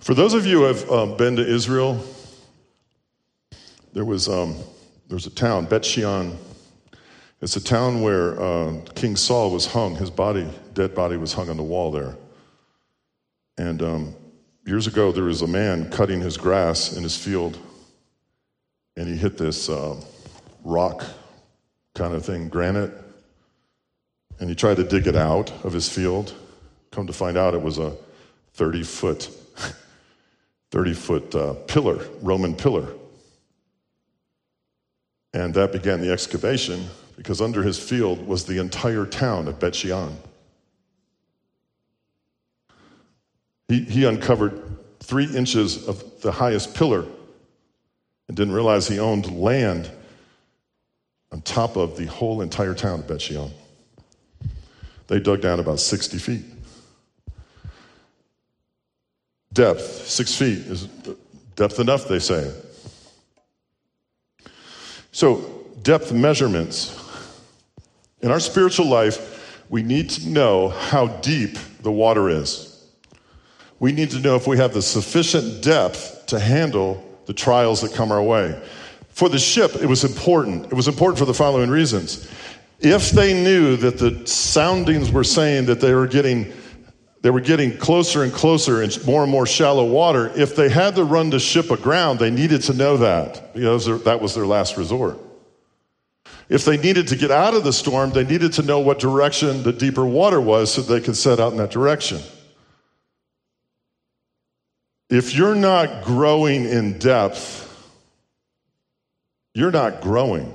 [0.00, 2.04] For those of you who have um, been to Israel,
[3.94, 4.56] there was, um,
[5.12, 6.38] there was a town, Bet Shean.
[7.42, 9.94] It's a town where uh, King Saul was hung.
[9.94, 12.16] His body, dead body, was hung on the wall there.
[13.58, 14.14] And um,
[14.64, 17.58] years ago, there was a man cutting his grass in his field,
[18.96, 20.00] and he hit this uh,
[20.64, 21.04] rock
[21.94, 22.94] kind of thing, granite,
[24.40, 26.34] and he tried to dig it out of his field.
[26.90, 27.94] Come to find out, it was a
[28.54, 29.28] 30 foot
[30.70, 32.88] 30 foot uh, pillar, Roman pillar.
[35.34, 39.74] And that began the excavation because under his field was the entire town of Bet
[39.74, 40.16] Shean.
[43.68, 44.60] He, he uncovered
[45.00, 47.06] three inches of the highest pillar
[48.28, 49.90] and didn't realize he owned land
[51.32, 53.50] on top of the whole entire town of Bet Shean.
[55.06, 56.44] They dug down about 60 feet.
[59.52, 60.86] Depth, six feet, is
[61.56, 62.50] depth enough, they say.
[65.12, 66.98] So, depth measurements.
[68.22, 72.86] In our spiritual life, we need to know how deep the water is.
[73.78, 77.92] We need to know if we have the sufficient depth to handle the trials that
[77.92, 78.60] come our way.
[79.10, 80.66] For the ship, it was important.
[80.66, 82.28] It was important for the following reasons.
[82.80, 86.52] If they knew that the soundings were saying that they were getting
[87.22, 90.32] they were getting closer and closer and more and more shallow water.
[90.34, 94.20] If they had to run the ship aground, they needed to know that because that
[94.20, 95.18] was their last resort.
[96.48, 99.62] If they needed to get out of the storm, they needed to know what direction
[99.62, 102.20] the deeper water was so they could set out in that direction.
[105.08, 107.68] If you're not growing in depth,
[109.54, 110.52] you're not growing.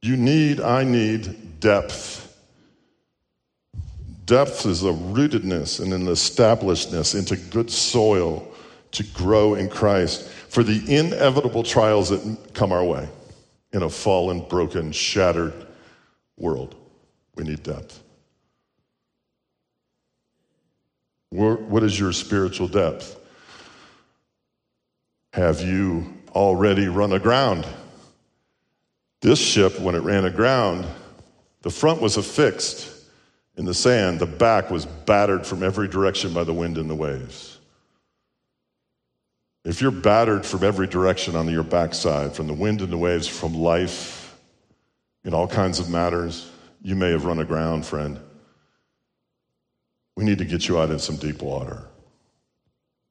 [0.00, 2.21] You need, I need depth.
[4.24, 8.46] Depth is a rootedness and an establishedness into good soil
[8.92, 13.08] to grow in Christ for the inevitable trials that come our way
[13.72, 15.54] in a fallen, broken, shattered
[16.36, 16.74] world.
[17.34, 18.02] We need depth.
[21.30, 23.18] What is your spiritual depth?
[25.32, 27.66] Have you already run aground?
[29.22, 30.84] This ship, when it ran aground,
[31.62, 32.91] the front was affixed
[33.56, 36.94] in the sand, the back was battered from every direction by the wind and the
[36.94, 37.58] waves.
[39.64, 43.28] If you're battered from every direction on your backside, from the wind and the waves,
[43.28, 44.36] from life,
[45.24, 46.50] in all kinds of matters,
[46.82, 48.18] you may have run aground, friend.
[50.16, 51.84] We need to get you out in some deep water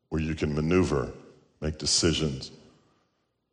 [0.10, 1.10] where you can maneuver,
[1.62, 2.52] make decisions,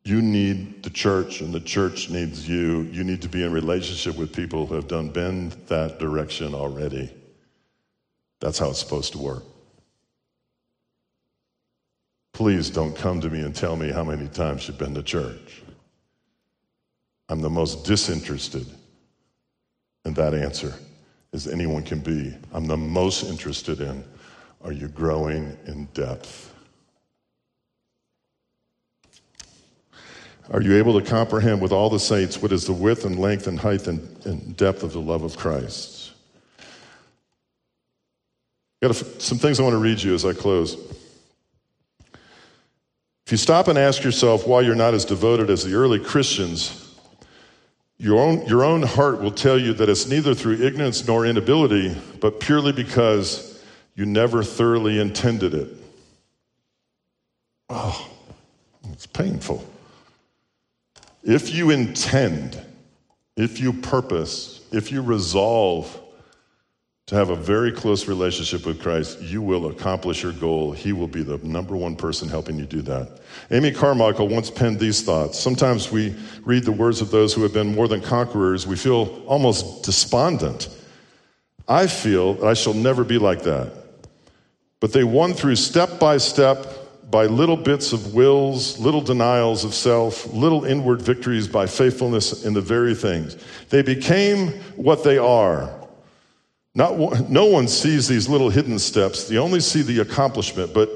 [0.09, 2.81] you need the church, and the church needs you.
[2.91, 7.13] You need to be in relationship with people who have done been that direction already.
[8.39, 9.43] That's how it's supposed to work.
[12.33, 15.61] Please don't come to me and tell me how many times you've been to church.
[17.27, 18.65] I'm the most disinterested
[20.05, 20.73] in that answer
[21.33, 22.33] as anyone can be.
[22.53, 24.03] I'm the most interested in
[24.61, 26.53] are you growing in depth?
[30.51, 33.45] Are you able to comprehend with all the saints what is the width and length
[33.45, 36.11] and height and, and depth of the love of Christ?
[38.81, 40.75] Got some things I want to read you as I close.
[43.25, 46.95] If you stop and ask yourself why you're not as devoted as the early Christians,
[47.99, 51.95] your own, your own heart will tell you that it's neither through ignorance nor inability,
[52.21, 53.61] but purely because
[53.93, 55.67] you never thoroughly intended it.
[57.69, 58.09] Oh,
[58.91, 59.63] it's painful.
[61.23, 62.59] If you intend,
[63.35, 66.01] if you purpose, if you resolve
[67.07, 70.71] to have a very close relationship with Christ, you will accomplish your goal.
[70.71, 73.19] He will be the number one person helping you do that.
[73.49, 75.39] Amy Carmichael once penned these thoughts.
[75.39, 79.23] Sometimes we read the words of those who have been more than conquerors, we feel
[79.25, 80.69] almost despondent.
[81.67, 83.73] I feel I shall never be like that.
[84.79, 86.78] But they won through step by step
[87.09, 92.53] by little bits of wills, little denials of self, little inward victories by faithfulness in
[92.53, 93.37] the very things.
[93.69, 95.73] They became what they are.
[96.75, 100.89] Not, no one sees these little hidden steps, they only see the accomplishment, but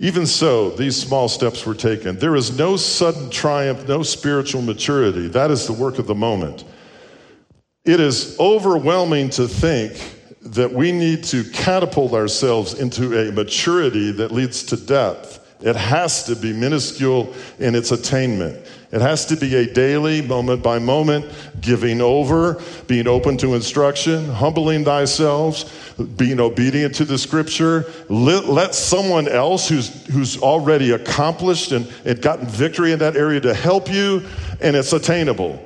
[0.00, 2.18] even so, these small steps were taken.
[2.18, 5.28] There is no sudden triumph, no spiritual maturity.
[5.28, 6.64] That is the work of the moment.
[7.84, 9.92] It is overwhelming to think
[10.42, 15.43] that we need to catapult ourselves into a maturity that leads to depth.
[15.64, 18.66] It has to be minuscule in its attainment.
[18.92, 21.24] It has to be a daily, moment by moment,
[21.62, 27.86] giving over, being open to instruction, humbling thyself, being obedient to the scripture.
[28.10, 33.40] Let, let someone else who's, who's already accomplished and, and gotten victory in that area
[33.40, 34.22] to help you,
[34.60, 35.58] and it's attainable.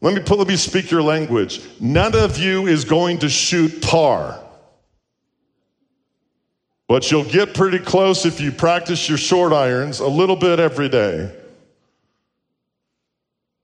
[0.00, 1.60] Let me, put, let me speak your language.
[1.78, 4.40] None of you is going to shoot par.
[6.90, 10.88] But you'll get pretty close if you practice your short irons a little bit every
[10.88, 11.32] day.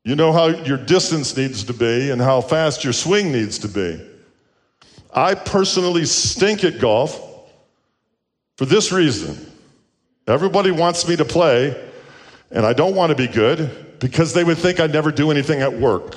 [0.05, 3.69] You know how your distance needs to be and how fast your swing needs to
[3.69, 4.01] be.
[5.13, 7.21] I personally stink at golf
[8.59, 9.37] for this reason.
[10.29, 11.75] Everybody wants me to play,
[12.53, 15.63] and I don't want to be good because they would think I'd never do anything
[15.63, 16.15] at work.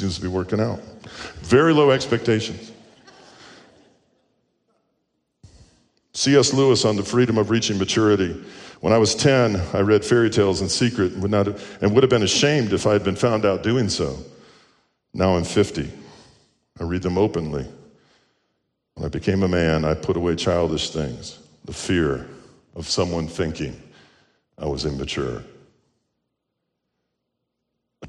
[0.00, 0.80] Seems to be working out.
[1.42, 2.72] Very low expectations.
[6.14, 6.54] C.S.
[6.54, 8.42] Lewis on the freedom of reaching maturity.
[8.80, 11.92] When I was 10, I read fairy tales in secret and would, not have, and
[11.92, 14.16] would have been ashamed if I had been found out doing so.
[15.12, 15.92] Now I'm 50.
[16.80, 17.68] I read them openly.
[18.94, 22.26] When I became a man, I put away childish things, the fear
[22.74, 23.78] of someone thinking
[24.56, 25.42] I was immature.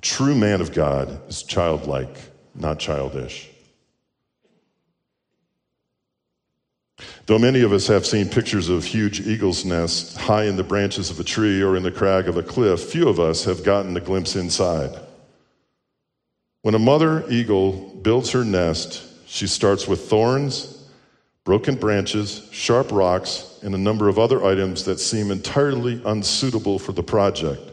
[0.02, 2.18] True man of God is childlike,
[2.56, 3.49] not childish.
[7.28, 11.10] Though many of us have seen pictures of huge eagle's nests high in the branches
[11.10, 13.95] of a tree or in the crag of a cliff, few of us have gotten
[13.95, 14.99] a glimpse inside.
[16.64, 17.72] When a mother eagle
[18.02, 20.89] builds her nest, she starts with thorns,
[21.43, 26.91] broken branches, sharp rocks, and a number of other items that seem entirely unsuitable for
[26.91, 27.70] the project.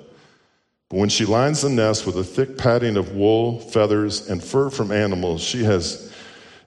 [0.91, 4.70] But when she lines the nest with a thick padding of wool, feathers, and fur
[4.70, 6.11] from animals she has,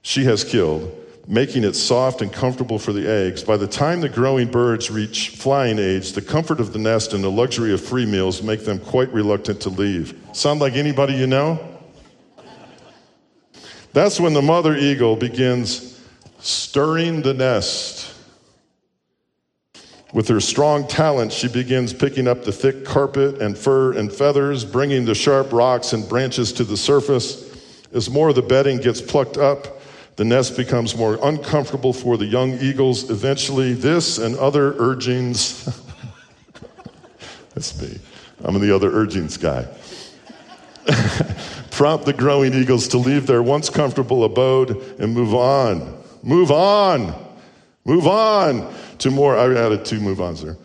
[0.03, 0.95] she has killed,
[1.27, 5.29] making it soft and comfortable for the eggs, by the time the growing birds reach
[5.29, 8.77] flying age, the comfort of the nest and the luxury of free meals make them
[8.77, 10.15] quite reluctant to leave.
[10.33, 11.59] Sound like anybody you know?
[13.93, 15.99] That's when the mother eagle begins
[16.39, 18.00] stirring the nest
[20.13, 24.65] with her strong talent, she begins picking up the thick carpet and fur and feathers,
[24.65, 27.47] bringing the sharp rocks and branches to the surface.
[27.93, 29.79] As more of the bedding gets plucked up,
[30.17, 33.09] the nest becomes more uncomfortable for the young eagles.
[33.09, 35.65] Eventually, this and other urgings.
[37.55, 37.97] That's me.
[38.43, 39.67] I'm the other urgings guy.
[41.71, 46.03] prompt the growing eagles to leave their once comfortable abode and move on.
[46.21, 47.15] Move on.
[47.85, 50.57] Move on to more, I added two move ons there,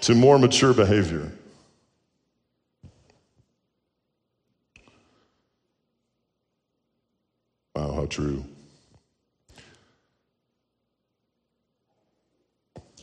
[0.00, 1.30] to more mature behavior.
[7.74, 8.42] Wow, how true.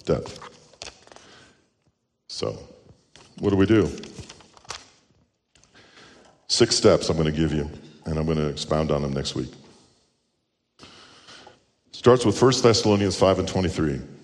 [0.06, 0.40] Death.
[2.28, 2.58] So,
[3.38, 3.92] what do we do?
[6.48, 7.70] Six steps I'm going to give you,
[8.06, 9.54] and I'm going to expound on them next week.
[11.92, 14.17] Starts with 1 Thessalonians 5 and 23.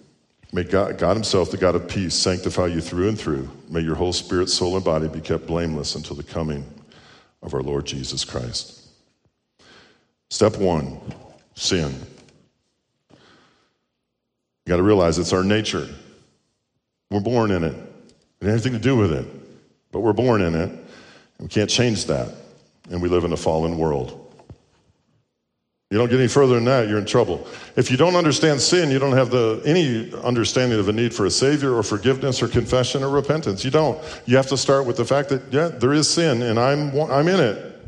[0.54, 3.50] May God, God, Himself, the God of peace, sanctify you through and through.
[3.70, 6.64] May your whole spirit, soul, and body be kept blameless until the coming
[7.42, 8.88] of our Lord Jesus Christ.
[10.30, 11.00] Step one
[11.56, 11.92] sin.
[13.12, 13.18] You
[14.68, 15.90] got to realize it's our nature.
[17.10, 17.76] We're born in it.
[18.40, 19.26] It has anything to do with it,
[19.92, 20.70] but we're born in it.
[20.70, 20.82] And
[21.40, 22.30] we can't change that.
[22.92, 24.23] And we live in a fallen world.
[25.94, 27.48] You don't get any further than that, you're in trouble.
[27.76, 31.28] If you don't understand sin, you don't have the, any understanding of a need for
[31.28, 33.64] a Savior or forgiveness or confession or repentance.
[33.64, 34.02] You don't.
[34.26, 37.28] You have to start with the fact that, yeah, there is sin and I'm, I'm
[37.28, 37.80] in it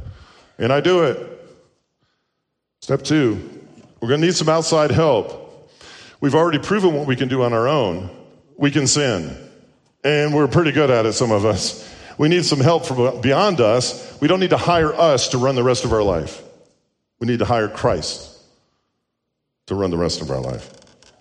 [0.60, 1.18] and I do it.
[2.82, 3.41] Step two,
[3.99, 5.72] we're going to need some outside help.
[6.22, 8.12] We've already proven what we can do on our own.
[8.56, 9.36] We can sin.
[10.03, 11.91] And we're pretty good at it, some of us.
[12.20, 14.16] We need some help from beyond us.
[14.22, 16.43] We don't need to hire us to run the rest of our life.
[17.20, 18.39] We need to hire Christ
[19.68, 20.72] to run the rest of our life.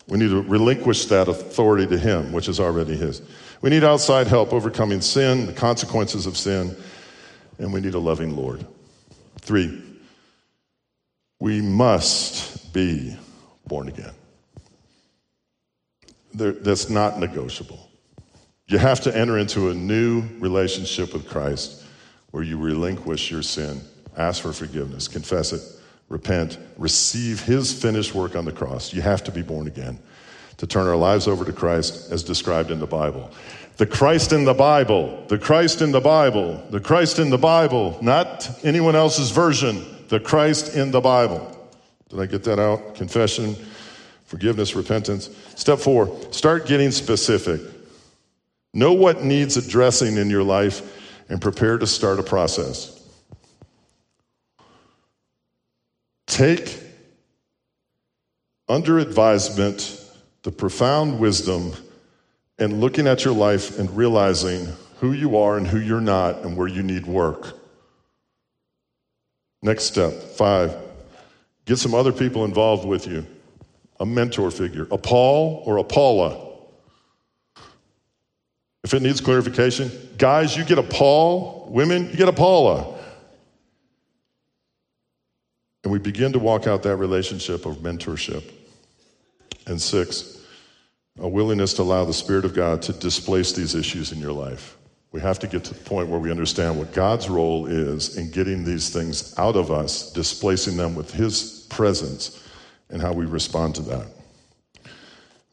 [0.07, 3.23] We need to relinquish that authority to Him, which is already His.
[3.63, 6.77] We need outside help overcoming sin, the consequences of sin,
[7.59, 8.67] and we need a loving Lord.
[9.41, 9.83] Three,
[11.41, 13.17] we must be
[13.67, 14.13] born again.
[16.35, 17.89] There, that's not negotiable.
[18.67, 21.85] You have to enter into a new relationship with Christ
[22.31, 23.81] where you relinquish your sin,
[24.17, 25.63] ask for forgiveness, confess it,
[26.09, 28.93] repent, receive his finished work on the cross.
[28.93, 29.99] You have to be born again
[30.59, 33.31] to turn our lives over to Christ as described in the Bible.
[33.77, 37.99] The Christ in the Bible, the Christ in the Bible, the Christ in the Bible,
[38.01, 41.51] not anyone else's version, the Christ in the Bible.
[42.09, 42.95] Did I get that out?
[42.95, 43.57] Confession,
[44.27, 45.29] forgiveness, repentance.
[45.57, 47.61] Step four, start getting specific.
[48.73, 52.94] Know what needs addressing in your life and prepare to start a process.
[56.27, 56.81] Take
[58.69, 60.01] under advisement
[60.43, 61.73] the profound wisdom
[62.59, 64.69] and looking at your life and realizing
[64.99, 67.59] who you are and who you're not and where you need work.
[69.63, 70.77] Next step, five,
[71.65, 73.27] get some other people involved with you.
[74.01, 76.53] A mentor figure, a Paul or a Paula.
[78.83, 81.69] If it needs clarification, guys, you get a Paul.
[81.71, 82.99] Women, you get a Paula.
[85.83, 88.43] And we begin to walk out that relationship of mentorship.
[89.69, 90.45] And six,
[91.21, 94.77] a willingness to allow the Spirit of God to displace these issues in your life.
[95.13, 98.33] We have to get to the point where we understand what God's role is in
[98.33, 102.45] getting these things out of us, displacing them with His presence,
[102.91, 104.09] and how we respond to that.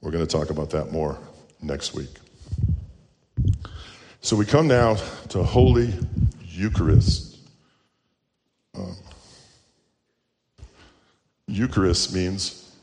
[0.01, 1.19] We're going to talk about that more
[1.61, 2.09] next week.
[4.21, 4.95] So we come now
[5.29, 5.93] to Holy
[6.47, 7.37] Eucharist.
[8.73, 8.95] Um,
[11.51, 12.73] Eucharist means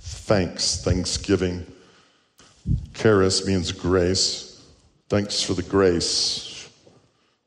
[0.00, 1.64] thanks, thanksgiving.
[2.92, 4.64] Charis means grace.
[5.08, 6.68] Thanks for the grace.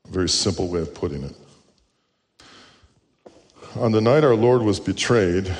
[0.08, 1.36] A very simple way of putting it.
[3.76, 5.54] On the night our Lord was betrayed,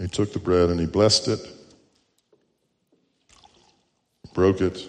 [0.00, 1.46] he took the bread and he blessed it,
[4.32, 4.88] broke it,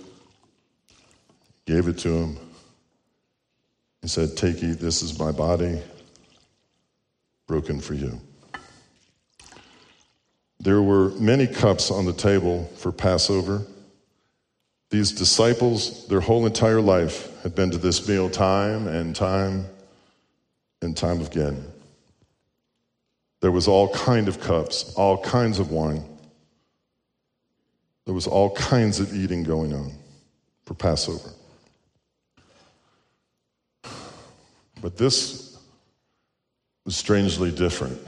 [1.66, 2.45] gave it to him.
[4.06, 5.82] He said, Take, eat, this is my body
[7.48, 8.22] broken for you.
[10.60, 13.64] There were many cups on the table for Passover.
[14.92, 19.66] These disciples, their whole entire life, had been to this meal time and time
[20.84, 21.66] and time again.
[23.40, 26.04] There was all kind of cups, all kinds of wine.
[28.06, 29.94] There was all kinds of eating going on
[30.64, 31.32] for Passover.
[34.86, 35.58] But this
[36.86, 38.00] was strangely different.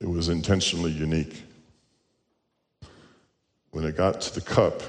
[0.00, 1.40] It was intentionally unique.
[3.70, 4.82] When it got to the cup,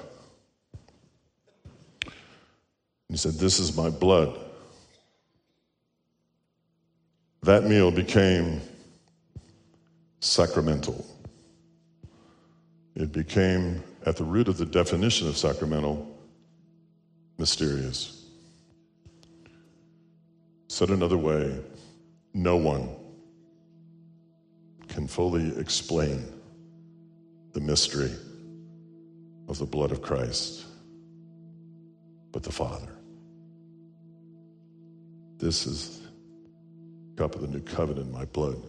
[3.08, 4.36] he said, This is my blood.
[7.44, 8.62] That meal became
[10.22, 11.06] sacramental.
[12.96, 16.18] It became, at the root of the definition of sacramental,
[17.38, 18.25] mysterious.
[20.76, 21.58] Said another way,
[22.34, 22.90] no one
[24.90, 26.28] can fully explain
[27.54, 28.12] the mystery
[29.48, 30.66] of the blood of Christ
[32.34, 32.90] but the Father.
[35.38, 36.02] This is
[37.16, 38.62] the cup of the new covenant, my blood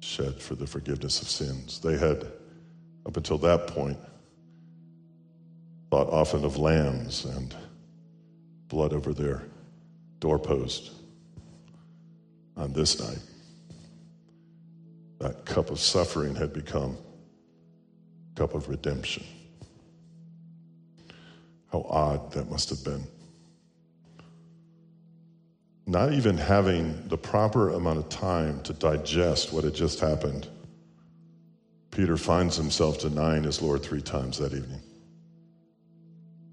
[0.00, 1.80] shed for the forgiveness of sins.
[1.80, 2.26] They had,
[3.04, 3.98] up until that point,
[5.90, 7.54] thought often of lambs and
[8.68, 9.42] blood over their
[10.20, 10.92] doorpost
[12.56, 13.20] on this night.
[15.20, 16.96] That cup of suffering had become
[18.32, 19.24] a cup of redemption.
[21.72, 23.04] How odd that must have been.
[25.86, 30.46] Not even having the proper amount of time to digest what had just happened,
[31.90, 34.82] Peter finds himself denying his Lord three times that evening.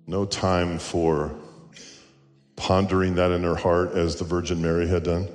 [0.07, 1.35] No time for
[2.55, 5.27] pondering that in her heart as the Virgin Mary had done.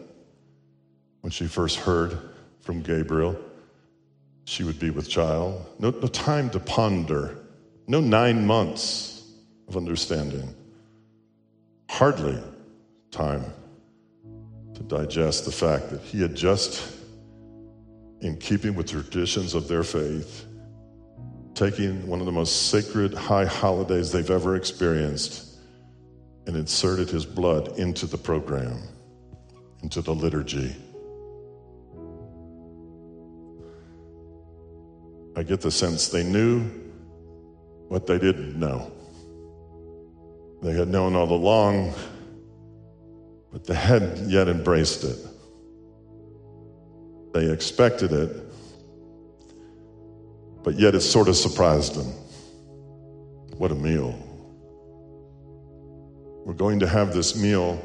[1.21, 2.19] When she first heard
[2.61, 3.39] from Gabriel
[4.45, 5.65] she would be with child.
[5.79, 7.39] No, no time to ponder,
[7.87, 9.23] no nine months
[9.69, 10.53] of understanding,
[11.89, 12.37] hardly
[13.13, 13.45] time
[14.75, 16.83] to digest the fact that he had just,
[18.23, 20.47] in keeping with traditions of their faith,
[21.55, 25.50] taking one of the most sacred high holidays they've ever experienced
[26.47, 28.79] and inserted his blood into the program,
[29.83, 30.75] into the liturgy.
[35.37, 36.65] I get the sense they knew
[37.89, 38.91] what they didn't know.
[40.63, 41.95] They had known all along
[43.53, 45.19] but they hadn't yet embraced it.
[47.33, 48.37] They expected it,
[50.63, 52.13] but yet it sort of surprised them.
[53.57, 54.19] What a meal.
[56.51, 57.81] We're going to have this meal,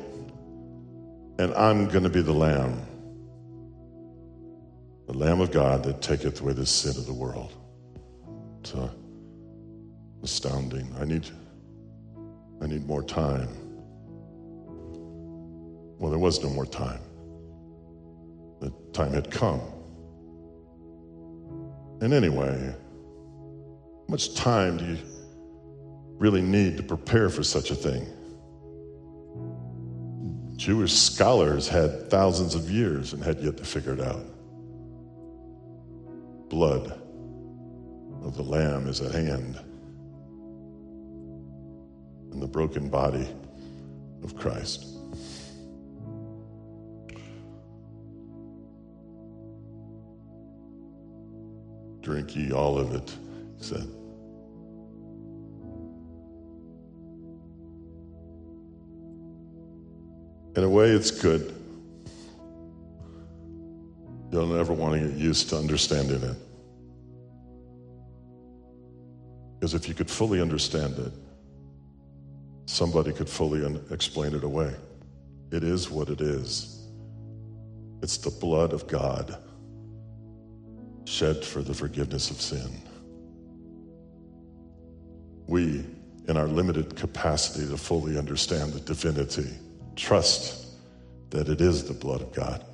[1.37, 2.81] and I'm going to be the lamb.
[5.05, 7.53] The Lamb of God that taketh away the sin of the world.
[8.61, 8.89] It's uh,
[10.23, 10.91] astounding.
[10.99, 11.29] I need,
[12.59, 13.49] I need more time.
[15.99, 17.01] Well, there was no more time.
[18.61, 19.61] The time had come.
[22.01, 24.97] And anyway, how much time do you
[26.17, 28.07] really need to prepare for such a thing?
[30.55, 34.25] Jewish scholars had thousands of years and had yet to figure it out.
[36.49, 36.99] Blood
[38.23, 39.59] of the Lamb is at hand,
[42.31, 43.27] and the broken body
[44.23, 44.87] of Christ.
[52.01, 53.13] Drink ye all of it,
[53.57, 53.87] he said.
[60.55, 61.53] In a way, it's good.
[64.31, 66.37] You'll never want to get used to understanding it.
[69.59, 71.11] Because if you could fully understand it,
[72.65, 74.73] somebody could fully un- explain it away.
[75.51, 76.87] It is what it is.
[78.01, 79.37] It's the blood of God
[81.05, 82.81] shed for the forgiveness of sin.
[85.47, 85.85] We,
[86.27, 89.49] in our limited capacity to fully understand the divinity,
[89.95, 90.67] trust
[91.29, 92.65] that it is the blood of God.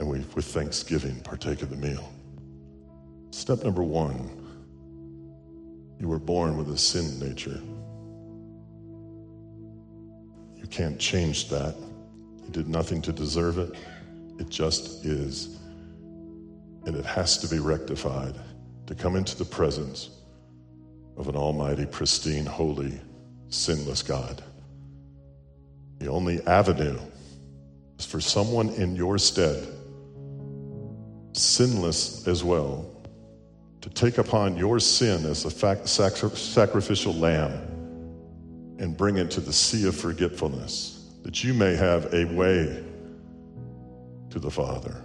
[0.00, 2.12] And we, with thanksgiving, partake of the meal.
[3.30, 4.40] Step number one
[6.00, 7.60] you were born with a sin nature.
[10.56, 11.76] You can't change that.
[12.44, 13.74] You did nothing to deserve it.
[14.38, 15.58] It just is.
[16.84, 18.34] And it has to be rectified
[18.86, 20.10] to come into the presence
[21.16, 23.00] of an almighty, pristine, holy,
[23.54, 24.42] sinless God.
[25.98, 26.98] The only avenue
[27.98, 29.66] is for someone in your stead,
[31.32, 32.90] sinless as well,
[33.80, 37.52] to take upon your sin as a fac- sacri- sacrificial lamb
[38.78, 42.84] and bring it to the sea of forgetfulness, that you may have a way
[44.30, 45.00] to the Father.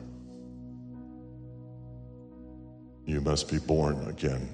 [3.05, 4.49] You must be born again.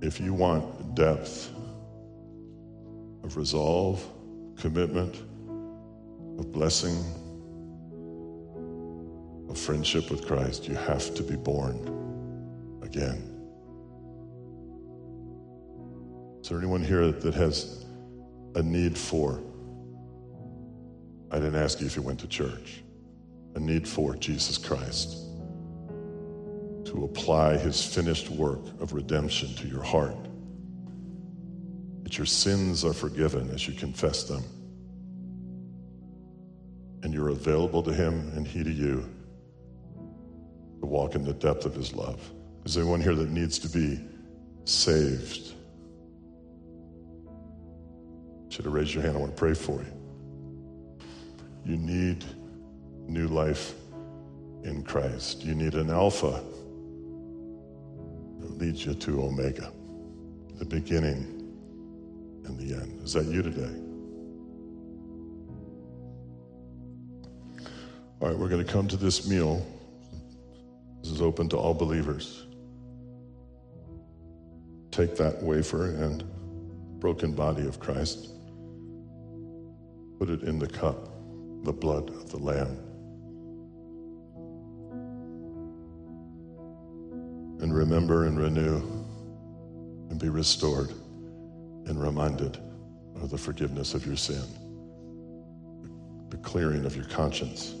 [0.00, 1.50] If you want depth
[3.24, 4.04] of resolve,
[4.56, 5.14] commitment,
[6.38, 6.96] of blessing,
[9.48, 11.76] of friendship with Christ, you have to be born
[12.82, 13.32] again.
[16.42, 17.84] Is there anyone here that has
[18.54, 19.42] a need for?
[21.30, 22.82] I didn't ask you if you went to church.
[23.54, 25.25] A need for Jesus Christ
[26.96, 30.16] to apply his finished work of redemption to your heart.
[32.04, 34.42] That your sins are forgiven as you confess them.
[37.02, 39.06] And you're available to him and he to you
[40.80, 42.18] to walk in the depth of his love.
[42.64, 44.00] Is there anyone here that needs to be
[44.64, 45.52] saved?
[48.48, 49.18] Should have raised your hand.
[49.18, 49.92] I want to pray for you.
[51.66, 52.24] You need
[53.06, 53.74] new life
[54.64, 55.44] in Christ.
[55.44, 56.42] You need an alpha
[58.46, 59.72] that leads you to omega,
[60.58, 61.32] the beginning
[62.44, 63.02] and the end.
[63.02, 63.74] Is that you today?
[68.20, 69.66] All right, we're going to come to this meal.
[71.02, 72.46] This is open to all believers.
[74.90, 76.24] Take that wafer and
[77.00, 78.30] broken body of Christ,
[80.18, 81.10] put it in the cup,
[81.64, 82.85] the blood of the Lamb.
[87.76, 88.76] Remember and renew
[90.08, 90.90] and be restored
[91.86, 92.58] and reminded
[93.20, 94.42] of the forgiveness of your sin,
[96.30, 97.74] the clearing of your conscience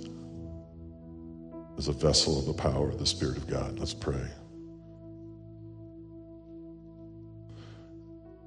[1.78, 3.78] as a vessel of the power of the Spirit of God.
[3.78, 4.22] Let's pray.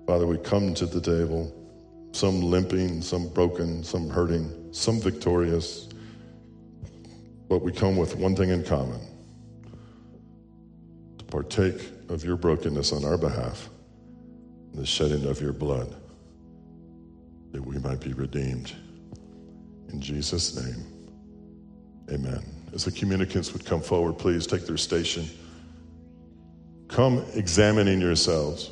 [0.06, 1.54] Father, we come to the table,
[2.12, 5.90] some limping, some broken, some hurting, some victorious,
[7.48, 9.00] but we come with one thing in common
[11.30, 13.70] partake of your brokenness on our behalf,
[14.74, 15.96] the shedding of your blood,
[17.52, 18.74] that we might be redeemed.
[19.90, 20.86] In Jesus' name,
[22.12, 22.44] amen.
[22.74, 25.26] As the communicants would come forward, please take their station.
[26.88, 28.72] Come examining yourselves.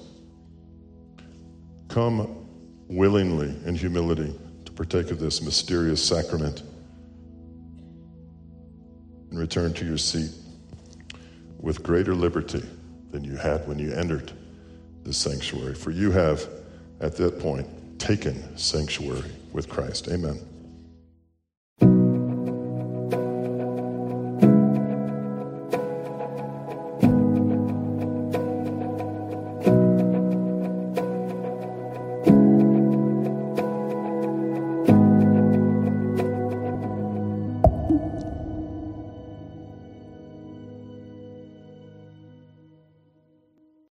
[1.87, 2.47] Come
[2.87, 4.33] willingly in humility
[4.65, 6.63] to partake of this mysterious sacrament
[9.29, 10.31] and return to your seat
[11.59, 12.63] with greater liberty
[13.11, 14.31] than you had when you entered
[15.03, 15.75] the sanctuary.
[15.75, 16.47] For you have,
[16.99, 17.67] at that point,
[17.99, 20.07] taken sanctuary with Christ.
[20.09, 20.39] Amen.